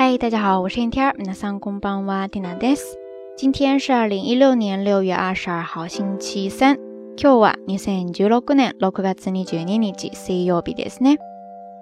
[0.00, 1.14] 嗨，大家好，我是天天儿。
[1.18, 2.82] 那上公帮哇蒂娜です。
[3.36, 6.76] 今天是二零一六年六月二十二号，星期三。
[7.16, 11.16] 今日は二千十六年六月二十二日水曜日ですね。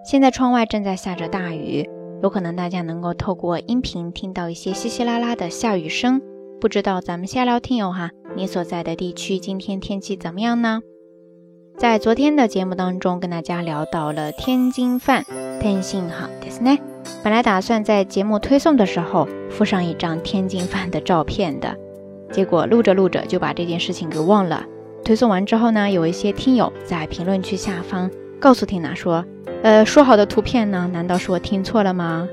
[0.04, 1.88] 现在窗外正在下着大雨，
[2.22, 6.20] 有可能大家能够透过音频听到一些稀稀拉拉的下雨声。
[6.60, 10.80] 不知道咱们下聊听友哈，你所在的地区今天天气怎么样呢？
[11.76, 15.24] 在昨天的节目当中，跟大家聊到了天津饭，
[15.60, 16.87] 天津好ですね。
[17.21, 21.75] 本来打算在节目推送的时候附上一张天津饭的照片的，
[22.31, 24.65] 结果录着录着就把这件事情给忘了。
[25.03, 29.25] 推送完之后呢，有一些听友在评论区下方告诉缇娜说
[29.63, 30.89] ：“呃，说好的图片呢？
[30.93, 32.27] 难道是我听错了吗？”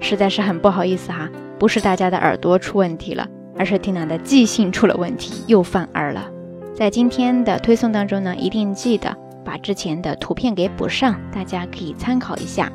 [0.00, 6.28] 实在是很不好意思哈，不是大家的耳朵出问题了，而是缇娜的记性出了问题，又犯二了。
[6.74, 12.70] 在今天的推送当中呢，一定记得把之前的图片给补上，大家可以参考一下。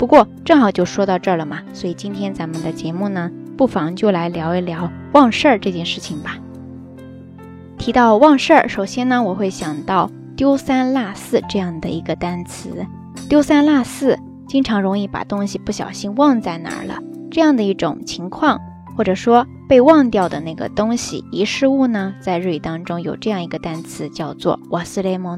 [0.00, 6.38] 不过正好就说到这儿了嘛，所以今天咱们的节目呢，不妨就来聊一聊忘事儿这件事情吧。
[7.78, 12.86] 提到忘事儿，首先呢，我会想到丢三落四这样的一个单词。
[13.28, 16.98] 丢三落四，经常容易把东西不小心忘在哪儿了，
[17.30, 18.60] 这样的一种情况，
[18.96, 19.46] 或者说。
[19.68, 25.36] 被忘掉的那个东西，遗失物呢，在日语当中有这样一个单词叫做“忘れ物”，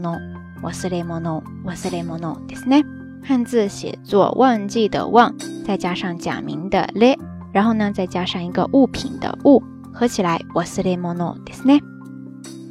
[0.62, 2.84] 忘れ物，忘れ物，ですね。
[3.22, 5.34] 汉字写作“忘记”的“忘”，
[5.66, 7.16] 再加上假名的“れ”，
[7.52, 11.80] 然后呢，再加上一个物品的“物”，合起来“忘れ物”ですね。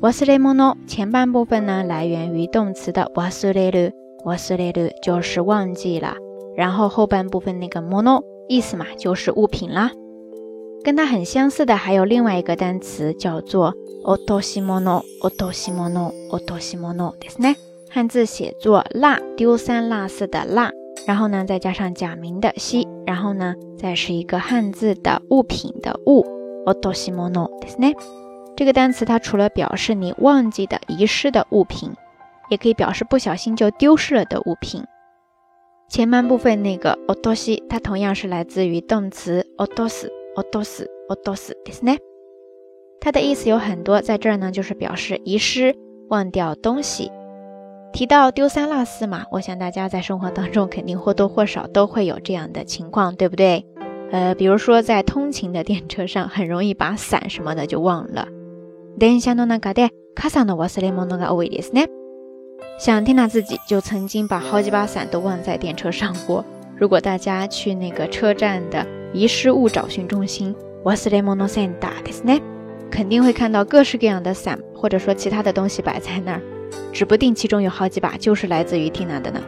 [0.02, 3.92] 忘れ物前半部分呢，来源于动词的“忘れる”，
[4.26, 6.16] 忘れる就是忘记了，
[6.56, 9.92] 然后后半部分那个“物”意思嘛，就是物品啦。
[10.84, 13.74] 跟它很相似的还有另外一个单词，叫做“
[14.06, 17.56] 落とし物”，落とし物，落とし物ですね。
[17.92, 20.72] 汉字写作“落”，丢三落四的“落”，
[21.06, 26.24] 然后呢，再加上假名的“西”，然后呢，再是一个汉字的物品的“物”，
[26.66, 27.30] 落とし物
[27.62, 27.96] ですね。
[28.56, 31.92] 这个单词它除了表示你忘记的、遗失的物品，
[32.50, 34.84] 也可以表示不小心就丢失了的物品。
[35.90, 40.10] 前半部分那个“落とし”，它同样是来自于动词“落とす”。
[40.38, 41.98] おどす、おどすですね。
[43.00, 45.76] 它的意思有很多，在这儿呢，就是表示遗失、
[46.10, 47.12] 忘掉东西。
[47.92, 53.66] 提到丢三落四嘛，我想大家在生活当中肯定或多或少都会有这样的情况，对不对？
[54.12, 58.28] 呃，比如说在通勤的电车上，很容易把伞什么的就忘了。
[59.00, 61.88] 電車の中で傘の忘れ物が多いですね。
[62.80, 66.46] 像缇娜自己就曾经把好几把伞都忘在电车上过。
[66.78, 72.42] 如果大家去那个车站的，遗失物找寻中心，忘れ物センターですね，
[72.92, 76.42] 肯定会看到各式各样的伞，或者说其他的东西摆在那儿，
[76.92, 79.42] 指不定其中有好几把就是来自于缇娜的呢。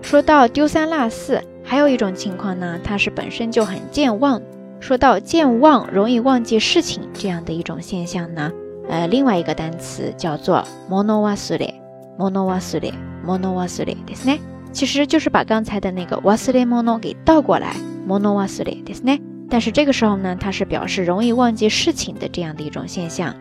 [0.00, 4.40] 说到丢三落四，还有一种情况呢，它是本身就很健忘。
[4.80, 8.52] 说到健忘，容易忘记事情这样的一种现象呢，
[8.88, 11.74] 呃，另外一个单词叫做物忘れ，
[12.18, 12.92] 物忘れ，
[13.26, 14.38] 物忘れですね。
[14.72, 17.74] 其实就是把刚才的那个忘れ物给倒过来。
[18.08, 19.20] モノ忘れですね。
[19.50, 23.34] 但是这个时候呢，它是表示容易忘记事情的这样的一种现象。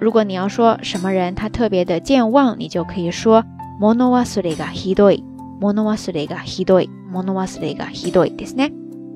[0.00, 3.44] 如果你要说什么人他特别的健忘，你就可以说
[3.80, 5.24] モノ忘れがひどい。
[5.60, 6.90] モノ忘れがひどい。
[7.10, 8.72] モノ忘れがひどいですね。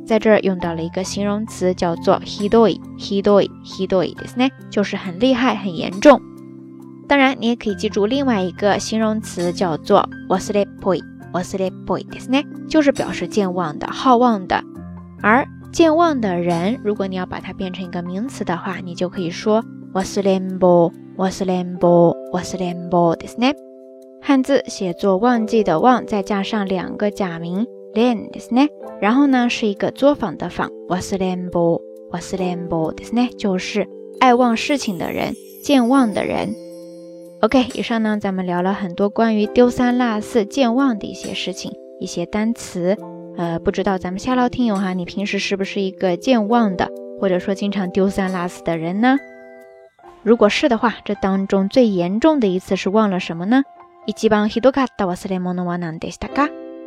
[0.07, 2.81] 在这儿用到了一个形容词叫做ひどい。
[2.99, 3.51] ひどい。
[3.65, 6.21] ひどいですね，就是很厉害、很严重。
[7.07, 11.03] 当然，你也可以记住另外一个形容词叫做忘れっぽい。
[11.33, 14.63] 忘れっぽいですね，就是表示健忘的、好忘的。
[15.21, 19.63] 而健忘的人，如果你要把它变成一个名词的话，你就可以说
[19.95, 23.55] 忘れんぼ、忘れんぼ、忘れんぼですね。
[24.21, 28.69] 汉字写作忘记的忘，再加上两个假名れんですね。
[29.01, 31.81] 然后呢是一个作坊的坊，忘れんぼ、
[32.11, 33.87] 忘れんぼですね，就是
[34.21, 36.55] 爱忘事情的人、健忘的人。
[37.41, 42.97] OK，以上呢咱们聊了很多关于丢三落四、健忘的一些事情，一些单词。
[43.37, 46.91] 呃，不知道咱们下捞听友哈，你平时是不是一个健忘的，
[47.21, 49.17] 或者说经常丢三落四的人呢？
[50.24, 53.64] 如果是的话，这当中最严重的一次是忘了什么呢？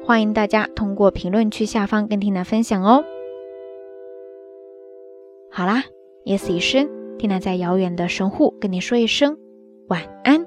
[0.06, 3.04] 欢迎大家通过评论区下方跟缇娜分享哦。
[5.50, 5.84] 好啦，
[6.24, 6.88] 夜色已深，
[7.18, 9.36] 缇娜在遥远的神户跟你说一声
[9.88, 10.45] 晚安。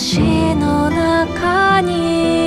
[0.00, 0.18] 足
[0.54, 2.39] の中に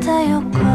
[0.00, 0.69] 的有关